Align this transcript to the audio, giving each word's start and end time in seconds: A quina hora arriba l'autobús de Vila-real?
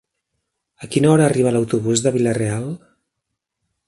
A 0.85 0.87
quina 0.95 1.11
hora 1.11 1.27
arriba 1.31 1.51
l'autobús 1.55 2.03
de 2.07 2.13
Vila-real? 2.15 2.65